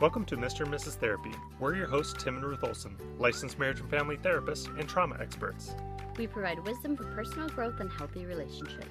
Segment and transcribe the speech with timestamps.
[0.00, 0.62] Welcome to Mr.
[0.62, 0.94] and Mrs.
[0.94, 1.32] Therapy.
[1.58, 5.74] We're your hosts, Tim and Ruth Olson, licensed marriage and family therapists and trauma experts.
[6.16, 8.86] We provide wisdom for personal growth and healthy relationships.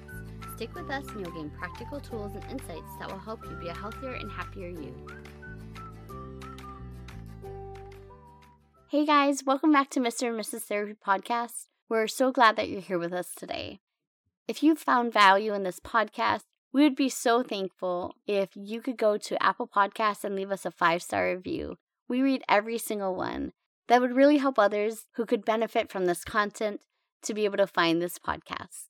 [0.54, 3.66] Stick with us and you'll gain practical tools and insights that will help you be
[3.66, 4.94] a healthier and happier you.
[8.86, 10.28] Hey guys, welcome back to Mr.
[10.28, 10.60] and Mrs.
[10.60, 11.66] Therapy Podcast.
[11.88, 13.80] We're so glad that you're here with us today.
[14.46, 18.96] If you've found value in this podcast, we would be so thankful if you could
[18.96, 21.76] go to Apple Podcasts and leave us a five star review.
[22.08, 23.52] We read every single one.
[23.88, 26.80] That would really help others who could benefit from this content
[27.22, 28.86] to be able to find this podcast.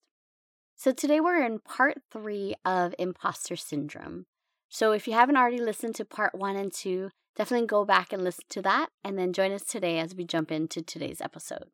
[0.77, 4.27] So, today we're in part three of imposter syndrome.
[4.69, 8.22] So, if you haven't already listened to part one and two, definitely go back and
[8.22, 11.70] listen to that and then join us today as we jump into today's episode.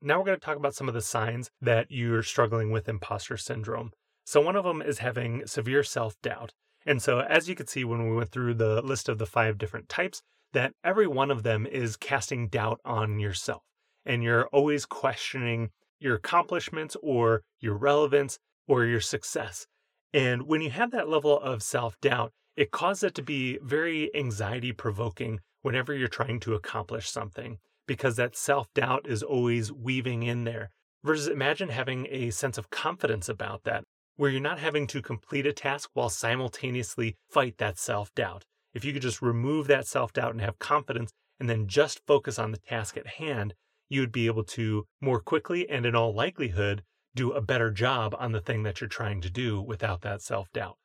[0.00, 3.36] Now, we're going to talk about some of the signs that you're struggling with imposter
[3.36, 3.92] syndrome.
[4.28, 6.52] So, one of them is having severe self doubt.
[6.84, 9.56] And so, as you could see when we went through the list of the five
[9.56, 10.20] different types,
[10.52, 13.62] that every one of them is casting doubt on yourself.
[14.04, 19.66] And you're always questioning your accomplishments or your relevance or your success.
[20.12, 24.14] And when you have that level of self doubt, it causes it to be very
[24.14, 30.22] anxiety provoking whenever you're trying to accomplish something because that self doubt is always weaving
[30.22, 30.68] in there.
[31.02, 33.84] Versus imagine having a sense of confidence about that
[34.18, 38.44] where you're not having to complete a task while simultaneously fight that self doubt.
[38.74, 42.36] If you could just remove that self doubt and have confidence and then just focus
[42.36, 43.54] on the task at hand,
[43.88, 46.82] you would be able to more quickly and in all likelihood
[47.14, 50.52] do a better job on the thing that you're trying to do without that self
[50.52, 50.76] doubt.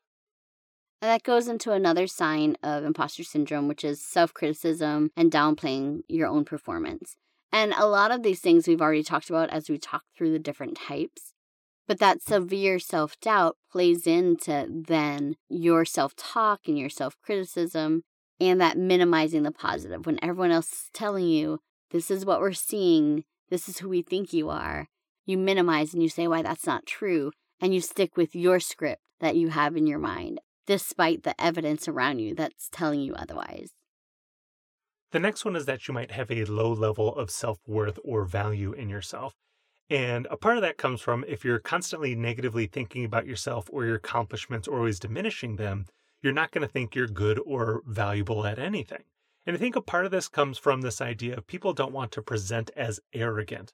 [1.01, 6.01] And that goes into another sign of imposter syndrome, which is self criticism and downplaying
[6.07, 7.15] your own performance.
[7.51, 10.39] And a lot of these things we've already talked about as we talk through the
[10.39, 11.32] different types.
[11.87, 18.03] But that severe self doubt plays into then your self talk and your self criticism
[18.39, 21.59] and that minimizing the positive when everyone else is telling you,
[21.91, 24.87] this is what we're seeing, this is who we think you are.
[25.25, 27.31] You minimize and you say why that's not true,
[27.61, 31.87] and you stick with your script that you have in your mind, despite the evidence
[31.87, 33.71] around you that's telling you otherwise.
[35.11, 38.25] The next one is that you might have a low level of self worth or
[38.25, 39.35] value in yourself.
[39.93, 43.85] And a part of that comes from if you're constantly negatively thinking about yourself or
[43.85, 45.85] your accomplishments or always diminishing them,
[46.19, 49.03] you're not going to think you're good or valuable at anything.
[49.45, 52.11] And I think a part of this comes from this idea of people don't want
[52.13, 53.71] to present as arrogant.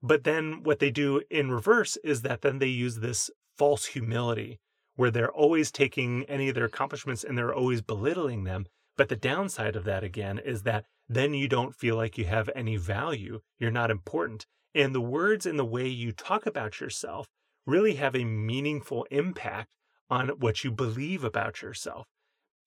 [0.00, 3.28] But then what they do in reverse is that then they use this
[3.58, 4.60] false humility
[4.94, 8.66] where they're always taking any of their accomplishments and they're always belittling them.
[8.96, 12.50] But the downside of that again is that then you don't feel like you have
[12.54, 13.40] any value.
[13.58, 14.46] You're not important.
[14.74, 17.28] And the words and the way you talk about yourself
[17.66, 19.68] really have a meaningful impact
[20.08, 22.06] on what you believe about yourself.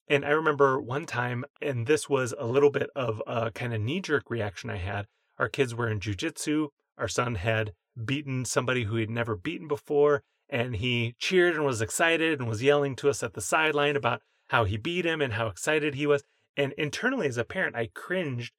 [0.07, 3.81] And I remember one time, and this was a little bit of a kind of
[3.81, 5.05] knee jerk reaction I had.
[5.37, 6.69] Our kids were in jujitsu.
[6.97, 7.73] Our son had
[8.03, 12.63] beaten somebody who he'd never beaten before, and he cheered and was excited and was
[12.63, 16.05] yelling to us at the sideline about how he beat him and how excited he
[16.05, 16.23] was.
[16.55, 18.51] And internally, as a parent, I cringed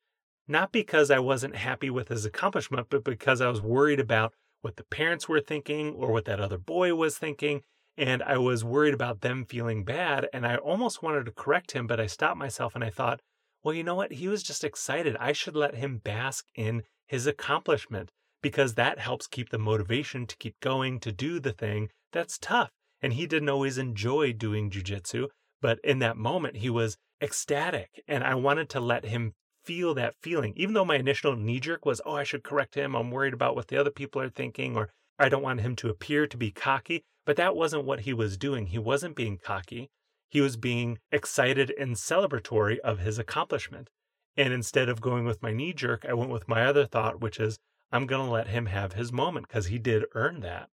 [0.49, 4.77] not because I wasn't happy with his accomplishment, but because I was worried about what
[4.77, 7.62] the parents were thinking or what that other boy was thinking.
[7.97, 10.28] And I was worried about them feeling bad.
[10.33, 13.21] And I almost wanted to correct him, but I stopped myself and I thought,
[13.62, 14.12] well, you know what?
[14.12, 15.17] He was just excited.
[15.21, 18.11] I should let him bask in his accomplishment
[18.43, 22.71] because that helps keep the motivation to keep going to do the thing that's tough.
[23.03, 25.28] And he didn't always enjoy doing jujitsu,
[25.60, 28.03] but in that moment, he was ecstatic.
[28.09, 29.34] And I wanted to let him
[29.65, 30.54] feel that feeling.
[30.56, 32.94] Even though my initial knee jerk was, oh, I should correct him.
[32.94, 35.91] I'm worried about what the other people are thinking, or I don't want him to
[35.91, 37.04] appear to be cocky.
[37.26, 38.66] But that wasn't what he was doing.
[38.66, 39.91] He wasn't being cocky.
[40.28, 43.91] He was being excited and celebratory of his accomplishment.
[44.37, 47.38] And instead of going with my knee jerk, I went with my other thought, which
[47.38, 47.59] is,
[47.92, 50.69] I'm going to let him have his moment because he did earn that.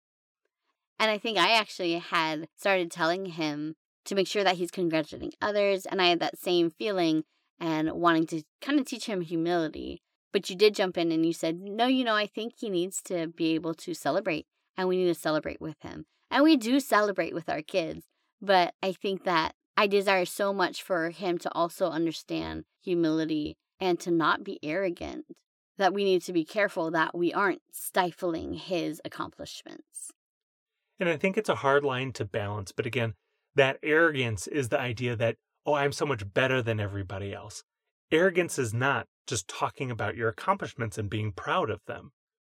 [0.98, 5.32] And I think I actually had started telling him to make sure that he's congratulating
[5.40, 5.86] others.
[5.86, 7.24] And I had that same feeling
[7.58, 10.02] and wanting to kind of teach him humility.
[10.32, 13.00] But you did jump in and you said, no, you know, I think he needs
[13.04, 14.46] to be able to celebrate
[14.76, 16.06] and we need to celebrate with him.
[16.30, 18.04] And we do celebrate with our kids.
[18.42, 23.98] But I think that I desire so much for him to also understand humility and
[24.00, 25.26] to not be arrogant,
[25.78, 30.12] that we need to be careful that we aren't stifling his accomplishments.
[31.00, 32.72] And I think it's a hard line to balance.
[32.72, 33.14] But again,
[33.54, 35.36] that arrogance is the idea that
[35.66, 37.62] oh, I'm so much better than everybody else.
[38.12, 42.10] Arrogance is not just talking about your accomplishments and being proud of them.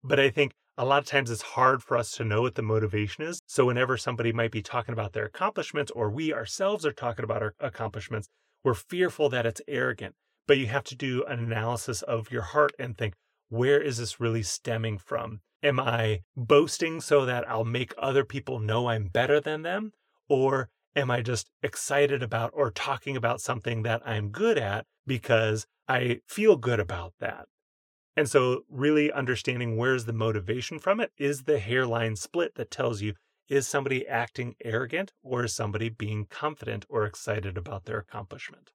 [0.04, 2.62] But I think a lot of times it's hard for us to know what the
[2.62, 3.40] motivation is.
[3.46, 7.42] So whenever somebody might be talking about their accomplishments or we ourselves are talking about
[7.42, 8.28] our accomplishments,
[8.62, 10.14] we're fearful that it's arrogant.
[10.46, 13.14] But you have to do an analysis of your heart and think,
[13.48, 15.40] where is this really stemming from?
[15.62, 19.92] Am I boasting so that I'll make other people know I'm better than them?
[20.28, 25.66] Or am I just excited about or talking about something that I'm good at because
[25.88, 27.46] I feel good about that?
[28.16, 33.00] And so, really understanding where's the motivation from it is the hairline split that tells
[33.00, 33.14] you
[33.48, 38.72] is somebody acting arrogant or is somebody being confident or excited about their accomplishment?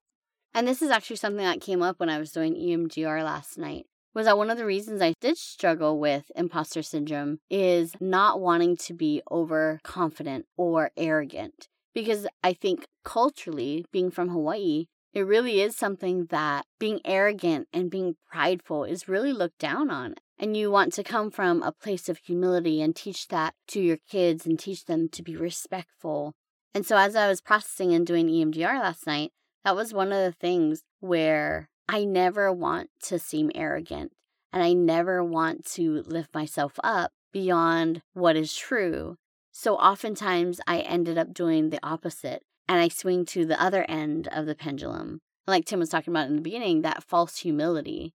[0.54, 3.86] And this is actually something that came up when I was doing EMDR last night.
[4.14, 8.76] Was that one of the reasons I did struggle with imposter syndrome is not wanting
[8.78, 11.68] to be overconfident or arrogant.
[11.94, 17.90] Because I think culturally, being from Hawaii, it really is something that being arrogant and
[17.90, 20.16] being prideful is really looked down on.
[20.38, 23.98] And you want to come from a place of humility and teach that to your
[24.10, 26.32] kids and teach them to be respectful.
[26.74, 29.30] And so, as I was processing and doing EMDR last night,
[29.64, 34.10] that was one of the things where I never want to seem arrogant
[34.52, 39.16] and I never want to lift myself up beyond what is true.
[39.56, 44.26] So, oftentimes, I ended up doing the opposite and I swing to the other end
[44.32, 45.20] of the pendulum.
[45.46, 48.12] Like Tim was talking about in the beginning, that false humility.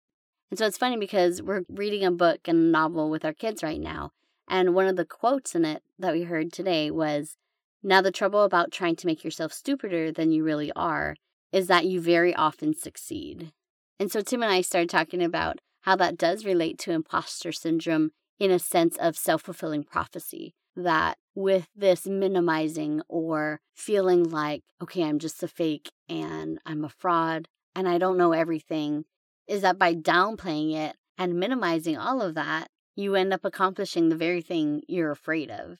[0.49, 3.61] And so it's funny because we're reading a book and a novel with our kids
[3.61, 4.13] right now.
[4.47, 7.37] And one of the quotes in it that we heard today was
[7.83, 11.15] Now, the trouble about trying to make yourself stupider than you really are
[11.51, 13.51] is that you very often succeed.
[13.99, 18.09] And so Tim and I started talking about how that does relate to imposter syndrome
[18.39, 25.03] in a sense of self fulfilling prophecy that with this minimizing or feeling like, okay,
[25.03, 29.05] I'm just a fake and I'm a fraud and I don't know everything,
[29.47, 34.15] is that by downplaying it and minimizing all of that, you end up accomplishing the
[34.15, 35.77] very thing you're afraid of.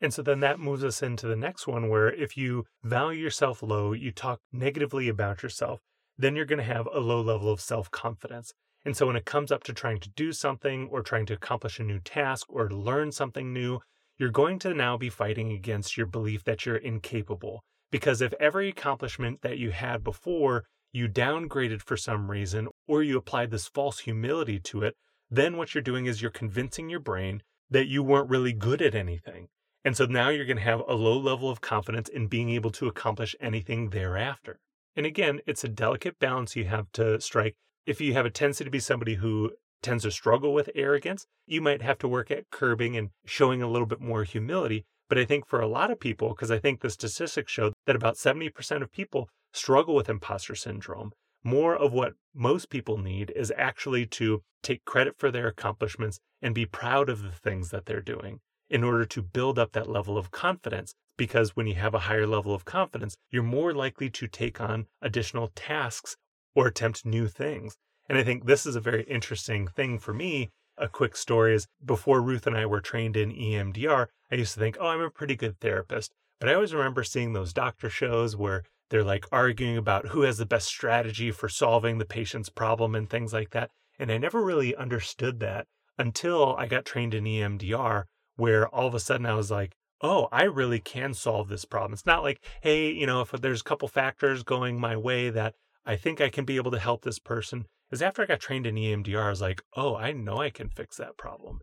[0.00, 3.62] And so then that moves us into the next one where if you value yourself
[3.62, 5.80] low, you talk negatively about yourself,
[6.16, 8.52] then you're going to have a low level of self confidence.
[8.84, 11.80] And so when it comes up to trying to do something or trying to accomplish
[11.80, 13.80] a new task or learn something new,
[14.18, 17.62] you're going to now be fighting against your belief that you're incapable.
[17.90, 23.16] Because if every accomplishment that you had before you downgraded for some reason or you
[23.16, 24.96] applied this false humility to it,
[25.30, 28.94] then what you're doing is you're convincing your brain that you weren't really good at
[28.94, 29.48] anything.
[29.84, 32.70] And so now you're going to have a low level of confidence in being able
[32.72, 34.58] to accomplish anything thereafter.
[34.96, 37.54] And again, it's a delicate balance you have to strike.
[37.86, 41.60] If you have a tendency to be somebody who tends to struggle with arrogance, you
[41.60, 44.84] might have to work at curbing and showing a little bit more humility.
[45.08, 47.96] But I think for a lot of people, because I think the statistics show that
[47.96, 53.52] about 70% of people struggle with imposter syndrome, more of what most people need is
[53.56, 58.00] actually to take credit for their accomplishments and be proud of the things that they're
[58.00, 60.94] doing in order to build up that level of confidence.
[61.16, 64.86] Because when you have a higher level of confidence, you're more likely to take on
[65.02, 66.16] additional tasks
[66.54, 67.76] or attempt new things.
[68.08, 70.50] And I think this is a very interesting thing for me.
[70.76, 74.60] A quick story is before Ruth and I were trained in EMDR, I used to
[74.60, 76.12] think, oh, I'm a pretty good therapist.
[76.38, 80.38] But I always remember seeing those doctor shows where they're like arguing about who has
[80.38, 83.70] the best strategy for solving the patient's problem and things like that.
[83.98, 85.66] And I never really understood that
[85.98, 88.04] until I got trained in EMDR,
[88.36, 91.92] where all of a sudden I was like, oh, I really can solve this problem.
[91.92, 95.54] It's not like, hey, you know, if there's a couple factors going my way that
[95.84, 98.66] I think I can be able to help this person, is after I got trained
[98.66, 101.60] in EMDR, I was like, oh, I know I can fix that problem.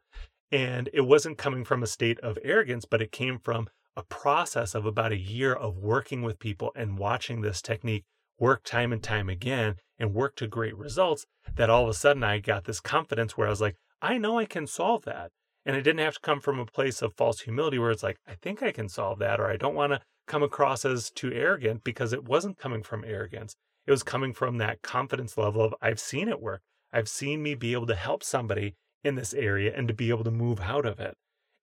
[0.51, 4.75] And it wasn't coming from a state of arrogance, but it came from a process
[4.75, 8.03] of about a year of working with people and watching this technique
[8.37, 12.23] work time and time again and work to great results that all of a sudden
[12.23, 15.31] I got this confidence where I was like, I know I can solve that.
[15.65, 18.17] And it didn't have to come from a place of false humility where it's like,
[18.27, 21.31] I think I can solve that, or I don't want to come across as too
[21.31, 23.55] arrogant because it wasn't coming from arrogance.
[23.87, 26.61] It was coming from that confidence level of I've seen it work.
[26.91, 30.23] I've seen me be able to help somebody in this area and to be able
[30.23, 31.15] to move out of it.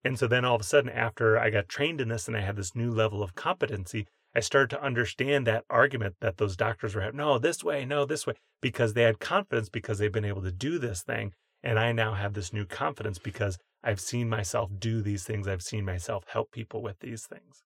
[0.05, 2.41] And so then all of a sudden, after I got trained in this and I
[2.41, 6.95] had this new level of competency, I started to understand that argument that those doctors
[6.95, 10.25] were having no, this way, no, this way, because they had confidence because they've been
[10.25, 11.33] able to do this thing.
[11.62, 15.47] And I now have this new confidence because I've seen myself do these things.
[15.47, 17.62] I've seen myself help people with these things.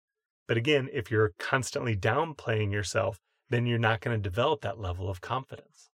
[0.48, 3.18] But again, if you're constantly downplaying yourself,
[3.50, 5.90] then you're not going to develop that level of confidence.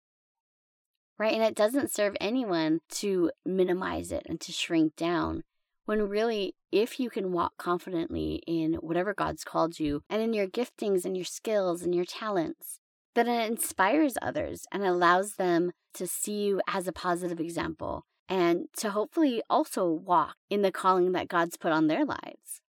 [1.19, 1.35] Right.
[1.35, 5.45] And it doesn't serve anyone to minimize it and to shrink down
[5.85, 10.47] when really, if you can walk confidently in whatever God's called you and in your
[10.47, 12.79] giftings and your skills and your talents,
[13.15, 18.67] then it inspires others and allows them to see you as a positive example and
[18.79, 22.62] to hopefully also walk in the calling that God's put on their lives.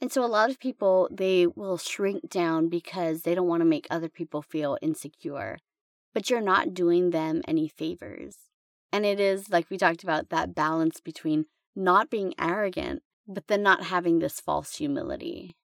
[0.00, 3.66] And so a lot of people, they will shrink down because they don't want to
[3.66, 5.58] make other people feel insecure.
[6.14, 8.36] But you're not doing them any favors.
[8.92, 13.62] And it is, like we talked about, that balance between not being arrogant, but then
[13.62, 15.54] not having this false humility.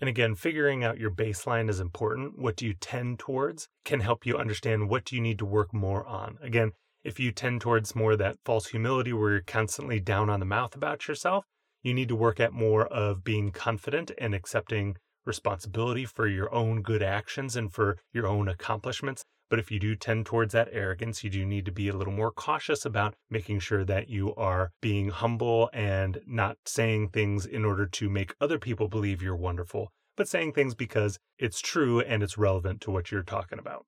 [0.00, 2.38] And again, figuring out your baseline is important.
[2.38, 5.74] What do you tend towards can help you understand what do you need to work
[5.74, 6.38] more on.
[6.40, 6.72] Again,
[7.04, 10.74] if you tend towards more that false humility where you're constantly down on the mouth
[10.74, 11.44] about yourself,
[11.82, 16.82] you need to work at more of being confident and accepting responsibility for your own
[16.82, 19.24] good actions and for your own accomplishments.
[19.50, 22.12] But if you do tend towards that arrogance, you do need to be a little
[22.12, 27.64] more cautious about making sure that you are being humble and not saying things in
[27.64, 32.22] order to make other people believe you're wonderful, but saying things because it's true and
[32.22, 33.86] it's relevant to what you're talking about.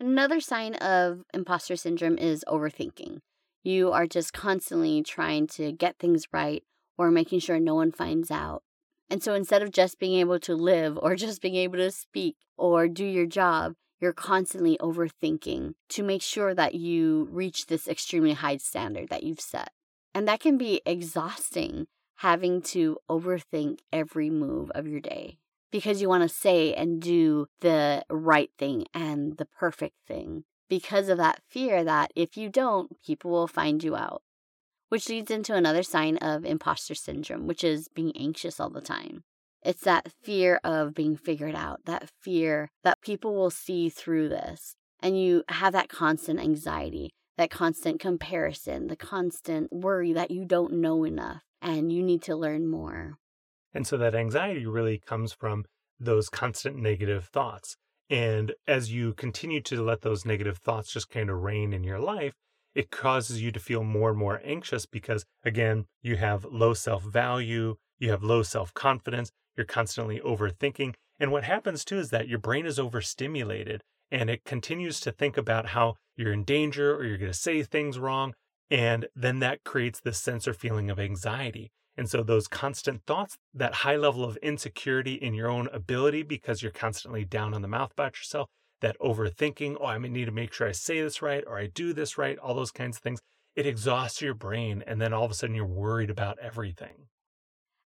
[0.00, 3.18] Another sign of imposter syndrome is overthinking.
[3.68, 6.64] You are just constantly trying to get things right
[6.96, 8.62] or making sure no one finds out.
[9.10, 12.36] And so instead of just being able to live or just being able to speak
[12.56, 18.32] or do your job, you're constantly overthinking to make sure that you reach this extremely
[18.32, 19.68] high standard that you've set.
[20.14, 26.08] And that can be exhausting having to overthink every move of your day because you
[26.08, 31.40] want to say and do the right thing and the perfect thing because of that
[31.48, 34.22] fear that if you don't, people will find you out.
[34.88, 39.24] Which leads into another sign of imposter syndrome, which is being anxious all the time.
[39.62, 44.74] It's that fear of being figured out, that fear that people will see through this.
[45.00, 50.74] And you have that constant anxiety, that constant comparison, the constant worry that you don't
[50.74, 53.18] know enough and you need to learn more.
[53.74, 55.64] And so that anxiety really comes from
[56.00, 57.76] those constant negative thoughts.
[58.10, 61.98] And as you continue to let those negative thoughts just kind of reign in your
[61.98, 62.32] life,
[62.74, 67.02] it causes you to feel more and more anxious because, again, you have low self
[67.02, 70.94] value, you have low self confidence, you're constantly overthinking.
[71.18, 75.36] And what happens too is that your brain is overstimulated and it continues to think
[75.36, 78.34] about how you're in danger or you're going to say things wrong.
[78.70, 81.72] And then that creates this sense or feeling of anxiety.
[81.98, 86.62] And so those constant thoughts, that high level of insecurity in your own ability because
[86.62, 88.48] you're constantly down on the mouth about yourself,
[88.80, 91.92] that overthinking, oh, I need to make sure I say this right or I do
[91.92, 93.18] this right, all those kinds of things,
[93.56, 94.84] it exhausts your brain.
[94.86, 97.08] And then all of a sudden you're worried about everything.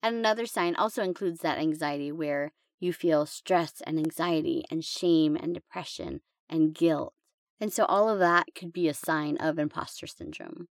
[0.01, 5.35] And another sign also includes that anxiety where you feel stress and anxiety and shame
[5.35, 7.13] and depression and guilt.
[7.59, 10.67] And so all of that could be a sign of imposter syndrome.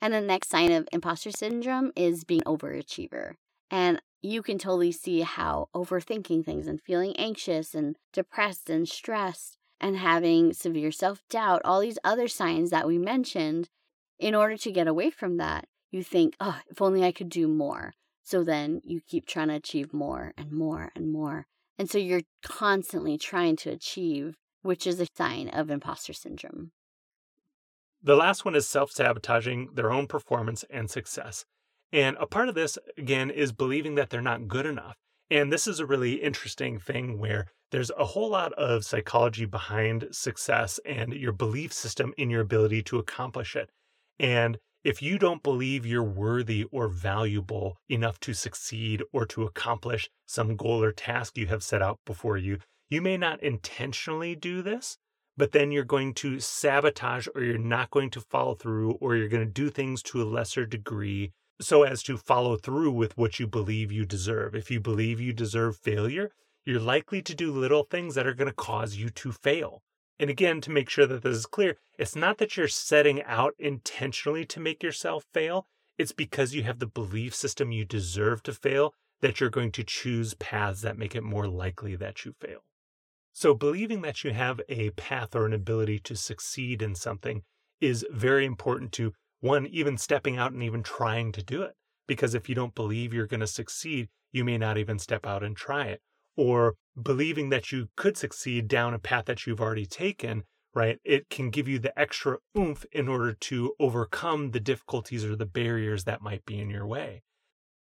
[0.00, 3.34] And the next sign of imposter syndrome is being overachiever.
[3.70, 9.56] And you can totally see how overthinking things and feeling anxious and depressed and stressed
[9.80, 13.68] and having severe self doubt, all these other signs that we mentioned,
[14.18, 17.48] in order to get away from that, you think, oh, if only I could do
[17.48, 17.94] more.
[18.22, 21.46] So then you keep trying to achieve more and more and more.
[21.78, 26.72] And so you're constantly trying to achieve, which is a sign of imposter syndrome.
[28.02, 31.44] The last one is self sabotaging their own performance and success.
[31.92, 34.96] And a part of this, again, is believing that they're not good enough.
[35.30, 40.08] And this is a really interesting thing where there's a whole lot of psychology behind
[40.12, 43.70] success and your belief system in your ability to accomplish it.
[44.18, 50.08] And if you don't believe you're worthy or valuable enough to succeed or to accomplish
[50.26, 54.62] some goal or task you have set out before you, you may not intentionally do
[54.62, 54.96] this,
[55.40, 59.26] but then you're going to sabotage or you're not going to follow through or you're
[59.26, 61.32] going to do things to a lesser degree
[61.62, 64.54] so as to follow through with what you believe you deserve.
[64.54, 66.30] If you believe you deserve failure,
[66.66, 69.80] you're likely to do little things that are going to cause you to fail.
[70.18, 73.54] And again, to make sure that this is clear, it's not that you're setting out
[73.58, 75.66] intentionally to make yourself fail.
[75.96, 78.92] It's because you have the belief system you deserve to fail
[79.22, 82.60] that you're going to choose paths that make it more likely that you fail.
[83.32, 87.42] So, believing that you have a path or an ability to succeed in something
[87.80, 91.74] is very important to one, even stepping out and even trying to do it.
[92.06, 95.42] Because if you don't believe you're going to succeed, you may not even step out
[95.42, 96.00] and try it
[96.36, 100.42] or believing that you could succeed down a path that you've already taken,
[100.74, 100.98] right?
[101.04, 105.46] It can give you the extra oomph in order to overcome the difficulties or the
[105.46, 107.22] barriers that might be in your way.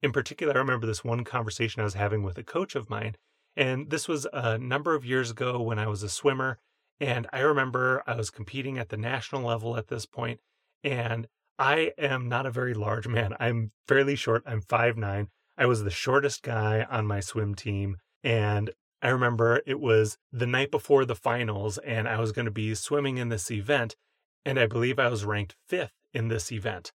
[0.02, 3.14] In particular, I remember this one conversation I was having with a coach of mine,
[3.59, 6.59] and this was a number of years ago when I was a swimmer.
[7.00, 10.41] And I remember I was competing at the national level at this point,
[10.85, 11.27] and
[11.59, 13.35] I am not a very large man.
[13.41, 14.45] I'm fairly short.
[14.47, 15.29] I'm five nine.
[15.57, 17.97] I was the shortest guy on my swim team.
[18.23, 18.71] And
[19.03, 22.75] I remember it was the night before the finals, and I was going to be
[22.77, 23.97] swimming in this event.
[24.45, 26.93] And I believe I was ranked fifth in this event.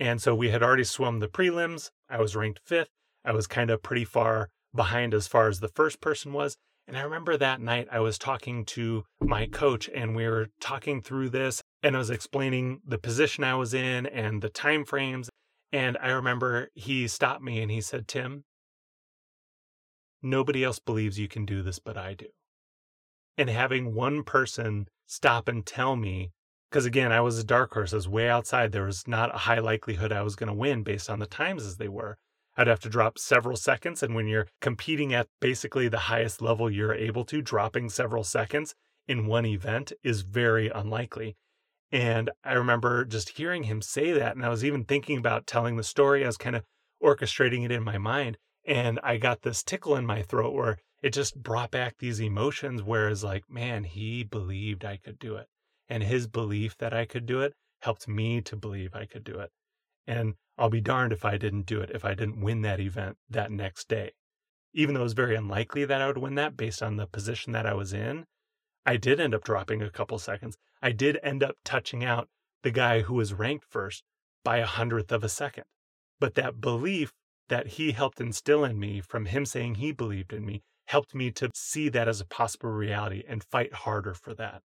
[0.00, 1.90] And so we had already swum the prelims.
[2.08, 2.90] I was ranked fifth.
[3.22, 6.56] I was kind of pretty far behind as far as the first person was.
[6.86, 11.02] And I remember that night I was talking to my coach and we were talking
[11.02, 15.28] through this and I was explaining the position I was in and the time frames.
[15.72, 18.44] And I remember he stopped me and he said, Tim,
[20.22, 22.26] nobody else believes you can do this, but I do.
[23.36, 26.30] And having one person stop and tell me,
[26.70, 28.70] because again, I was a dark horse, I was way outside.
[28.70, 31.64] There was not a high likelihood I was going to win based on the times
[31.64, 32.16] as they were.
[32.56, 34.02] I'd have to drop several seconds.
[34.02, 38.74] And when you're competing at basically the highest level you're able to, dropping several seconds
[39.06, 41.36] in one event is very unlikely.
[41.92, 44.34] And I remember just hearing him say that.
[44.36, 46.24] And I was even thinking about telling the story.
[46.24, 46.64] I was kind of
[47.02, 48.38] orchestrating it in my mind.
[48.64, 52.82] And I got this tickle in my throat where it just brought back these emotions.
[52.82, 55.46] Whereas, like, man, he believed I could do it.
[55.88, 59.38] And his belief that I could do it helped me to believe I could do
[59.38, 59.50] it.
[60.06, 63.18] And I'll be darned if I didn't do it, if I didn't win that event
[63.28, 64.12] that next day.
[64.72, 67.52] Even though it was very unlikely that I would win that based on the position
[67.52, 68.26] that I was in,
[68.84, 70.56] I did end up dropping a couple seconds.
[70.80, 72.28] I did end up touching out
[72.62, 74.04] the guy who was ranked first
[74.44, 75.64] by a hundredth of a second.
[76.20, 77.12] But that belief
[77.48, 81.30] that he helped instill in me from him saying he believed in me helped me
[81.32, 84.62] to see that as a possible reality and fight harder for that.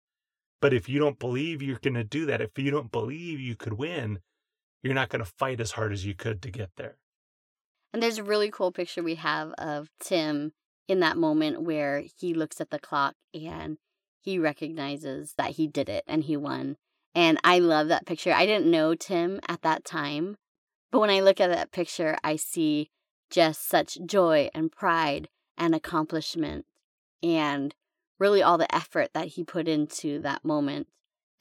[0.61, 3.55] But if you don't believe you're going to do that, if you don't believe you
[3.55, 4.19] could win,
[4.81, 6.97] you're not going to fight as hard as you could to get there.
[7.93, 10.53] And there's a really cool picture we have of Tim
[10.87, 13.77] in that moment where he looks at the clock and
[14.21, 16.77] he recognizes that he did it and he won.
[17.15, 18.33] And I love that picture.
[18.33, 20.37] I didn't know Tim at that time,
[20.91, 22.91] but when I look at that picture, I see
[23.29, 26.65] just such joy and pride and accomplishment
[27.21, 27.75] and
[28.19, 30.87] really all the effort that he put into that moment.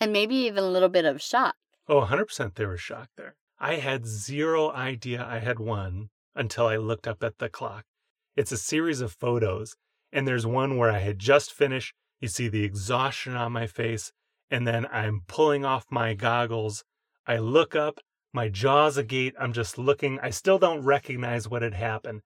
[0.00, 1.56] And maybe even a little bit of shock
[1.88, 3.36] Oh, 100% they were shocked there.
[3.58, 7.84] I had zero idea I had won until I looked up at the clock.
[8.36, 9.74] It's a series of photos,
[10.12, 11.94] and there's one where I had just finished.
[12.20, 14.12] You see the exhaustion on my face,
[14.50, 16.84] and then I'm pulling off my goggles.
[17.26, 18.00] I look up,
[18.32, 19.34] my jaw's agape.
[19.40, 20.20] I'm just looking.
[20.20, 22.20] I still don't recognize what had happened.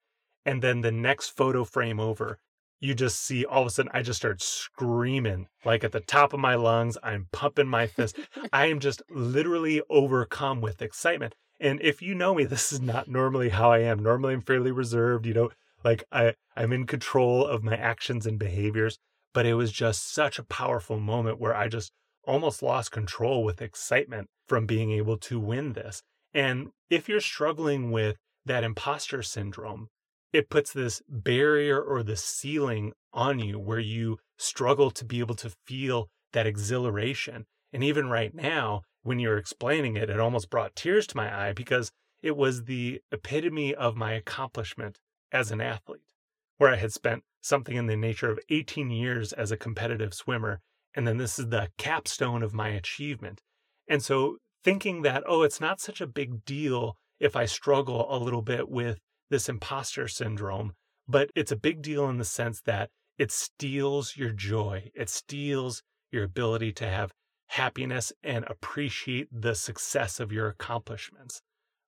[0.44, 2.38] And then the next photo frame over,
[2.83, 6.33] you just see all of a sudden I just start screaming like at the top
[6.33, 6.99] of my lungs.
[7.01, 8.18] I'm pumping my fist.
[8.53, 11.37] I am just literally overcome with excitement.
[11.61, 14.01] And if you know me, this is not normally how I am.
[14.01, 15.51] Normally I'm fairly reserved, you know,
[15.85, 18.99] like I, I'm in control of my actions and behaviors.
[19.33, 21.92] But it was just such a powerful moment where I just
[22.25, 26.03] almost lost control with excitement from being able to win this.
[26.35, 29.88] And if you're struggling with that imposter syndrome,
[30.33, 35.35] it puts this barrier or the ceiling on you where you struggle to be able
[35.37, 37.45] to feel that exhilaration.
[37.73, 41.53] And even right now, when you're explaining it, it almost brought tears to my eye
[41.53, 41.90] because
[42.23, 44.99] it was the epitome of my accomplishment
[45.33, 46.14] as an athlete,
[46.59, 50.61] where I had spent something in the nature of 18 years as a competitive swimmer.
[50.95, 53.40] And then this is the capstone of my achievement.
[53.88, 58.18] And so thinking that, oh, it's not such a big deal if I struggle a
[58.18, 58.99] little bit with
[59.33, 60.75] this imposter syndrome,
[61.09, 64.90] but it's a big deal in the sense that it steals your joy.
[64.95, 67.12] It steals your ability to have
[67.49, 71.40] happiness and appreciate the success of your accomplishments.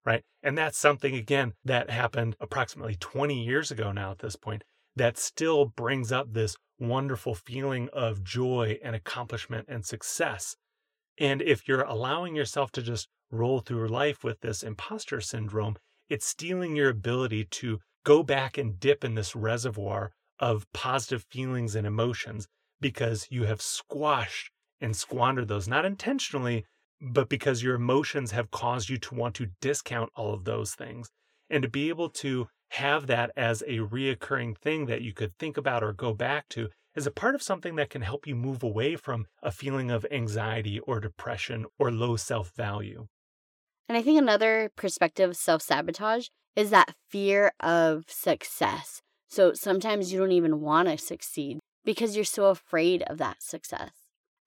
[0.07, 0.23] Right.
[0.43, 4.65] And that's something, again, that happened approximately 20 years ago now at this point,
[4.97, 10.57] that still brings up this wonderful feeling of joy and accomplishment and success.
[11.19, 15.77] And if you're allowing yourself to just roll through life with this imposter syndrome,
[16.09, 21.75] it's stealing your ability to go back and dip in this reservoir of positive feelings
[21.75, 22.47] and emotions
[22.81, 26.65] because you have squashed and squandered those, not intentionally,
[27.01, 31.11] but because your emotions have caused you to want to discount all of those things.
[31.49, 35.57] And to be able to have that as a reoccurring thing that you could think
[35.57, 38.63] about or go back to is a part of something that can help you move
[38.63, 43.07] away from a feeling of anxiety or depression or low self value.
[43.89, 49.03] And I think another perspective of self sabotage is that fear of success.
[49.29, 53.91] So sometimes you don't even want to succeed because you're so afraid of that success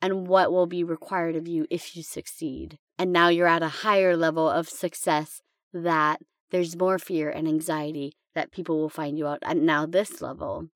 [0.02, 2.78] and what will be required of you if you succeed.
[2.98, 5.42] And now you're at a higher level of success
[5.74, 6.22] that
[6.52, 10.70] there's more fear and anxiety that people will find you out at now this level.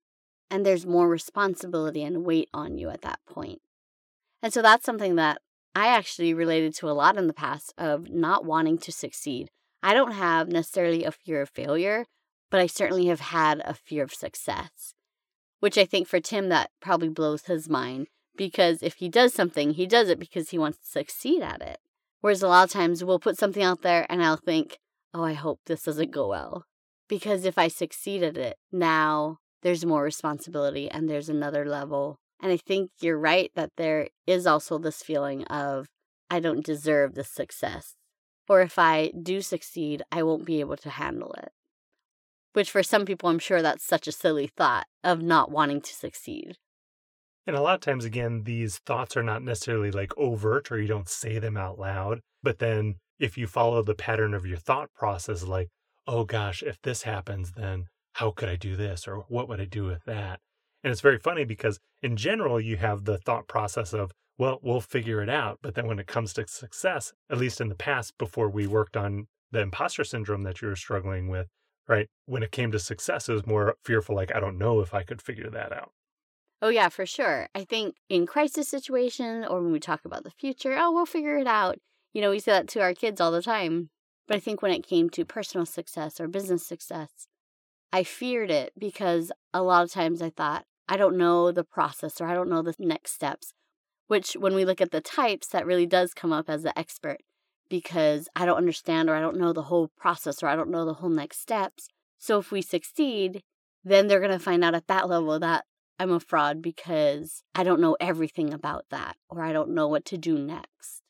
[0.50, 3.62] And there's more responsibility and weight on you at that point.
[4.42, 5.40] And so that's something that
[5.76, 9.50] I actually related to a lot in the past of not wanting to succeed.
[9.82, 12.06] I don't have necessarily a fear of failure,
[12.50, 14.94] but I certainly have had a fear of success,
[15.60, 19.72] which I think for Tim that probably blows his mind because if he does something,
[19.72, 21.80] he does it because he wants to succeed at it.
[22.20, 24.78] Whereas a lot of times we'll put something out there and I'll think,
[25.14, 26.66] oh, I hope this doesn't go well
[27.12, 32.21] because if I succeed at it, now there's more responsibility and there's another level.
[32.42, 35.88] And I think you're right that there is also this feeling of,
[36.30, 37.96] I don't deserve this success.
[38.50, 41.50] Or if I do succeed, I won't be able to handle it.
[42.54, 45.94] Which for some people, I'm sure that's such a silly thought of not wanting to
[45.94, 46.58] succeed.
[47.48, 50.88] And a lot of times, again, these thoughts are not necessarily like overt or you
[50.88, 52.20] don't say them out loud.
[52.44, 55.70] But then if you follow the pattern of your thought process, like,
[56.08, 59.08] oh gosh, if this happens, then how could I do this?
[59.08, 60.40] Or what would I do with that?
[60.84, 64.82] And it's very funny because in general, you have the thought process of, well, we'll
[64.82, 65.60] figure it out.
[65.62, 68.98] But then when it comes to success, at least in the past, before we worked
[68.98, 71.48] on the imposter syndrome that you were struggling with,
[71.88, 72.08] right?
[72.26, 75.04] When it came to success, it was more fearful, like, I don't know if I
[75.04, 75.92] could figure that out.
[76.62, 77.50] Oh, yeah, for sure.
[77.56, 81.38] I think in crisis situations or when we talk about the future, oh, we'll figure
[81.38, 81.78] it out.
[82.14, 83.90] You know, we say that to our kids all the time.
[84.28, 87.28] But I think when it came to personal success or business success,
[87.92, 92.20] I feared it because a lot of times I thought, I don't know the process
[92.20, 93.54] or I don't know the next steps.
[94.08, 97.20] Which, when we look at the types, that really does come up as the expert
[97.70, 100.84] because I don't understand or I don't know the whole process or I don't know
[100.84, 101.88] the whole next steps.
[102.20, 103.42] So if we succeed,
[103.86, 105.64] then they're going to find out at that level that
[105.98, 110.04] I'm a fraud because I don't know everything about that or I don't know what
[110.06, 111.04] to do next.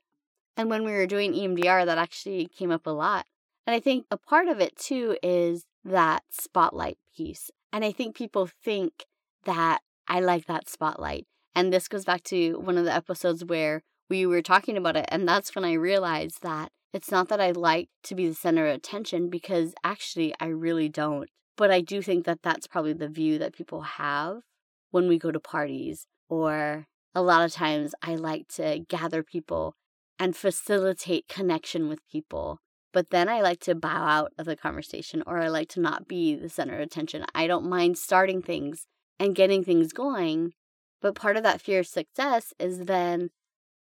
[0.56, 3.26] And when we were doing EMDR, that actually came up a lot.
[3.66, 7.50] And I think a part of it too is that spotlight piece.
[7.74, 9.06] And I think people think
[9.46, 11.26] that I like that spotlight.
[11.56, 15.06] And this goes back to one of the episodes where we were talking about it.
[15.10, 18.68] And that's when I realized that it's not that I like to be the center
[18.68, 21.30] of attention because actually I really don't.
[21.56, 24.42] But I do think that that's probably the view that people have
[24.90, 26.08] when we go to parties.
[26.28, 29.76] Or a lot of times I like to gather people
[30.20, 32.60] and facilitate connection with people.
[32.94, 36.08] But then I like to bow out of the conversation or I like to not
[36.08, 37.26] be the center of attention.
[37.34, 38.88] I don't mind starting things
[39.22, 40.52] and getting things going.
[41.00, 43.30] But part of that fear of success is then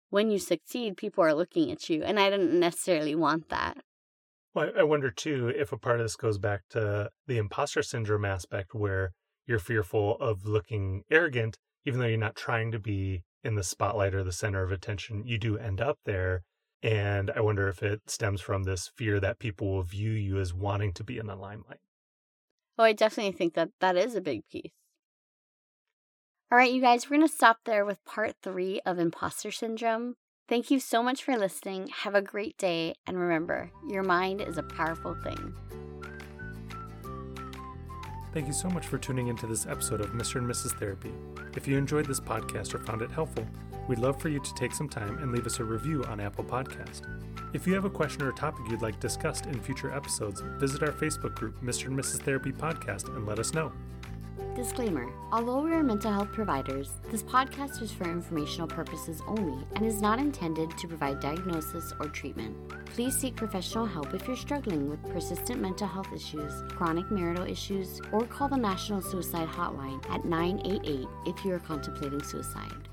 [0.09, 2.03] when you succeed, people are looking at you.
[2.03, 3.77] And I didn't necessarily want that.
[4.53, 8.25] Well, I wonder too if a part of this goes back to the imposter syndrome
[8.25, 9.11] aspect where
[9.45, 14.13] you're fearful of looking arrogant, even though you're not trying to be in the spotlight
[14.13, 15.23] or the center of attention.
[15.25, 16.41] You do end up there.
[16.83, 20.53] And I wonder if it stems from this fear that people will view you as
[20.53, 21.79] wanting to be in the limelight.
[22.77, 24.71] Oh, I definitely think that that is a big piece.
[26.51, 30.15] All right, you guys, we're going to stop there with part three of imposter syndrome.
[30.47, 31.89] Thank you so much for listening.
[31.89, 32.95] Have a great day.
[33.05, 35.53] And remember, your mind is a powerful thing.
[38.33, 40.37] Thank you so much for tuning into this episode of Mr.
[40.37, 40.75] and Mrs.
[40.79, 41.11] Therapy.
[41.55, 43.45] If you enjoyed this podcast or found it helpful,
[43.87, 46.43] we'd love for you to take some time and leave us a review on Apple
[46.43, 47.01] Podcast.
[47.53, 50.81] If you have a question or a topic you'd like discussed in future episodes, visit
[50.81, 51.85] our Facebook group, Mr.
[51.85, 52.23] and Mrs.
[52.23, 53.71] Therapy Podcast, and let us know.
[54.59, 59.85] Disclaimer Although we are mental health providers, this podcast is for informational purposes only and
[59.85, 62.57] is not intended to provide diagnosis or treatment.
[62.87, 68.01] Please seek professional help if you're struggling with persistent mental health issues, chronic marital issues,
[68.11, 72.89] or call the National Suicide Hotline at 988 if you are contemplating suicide.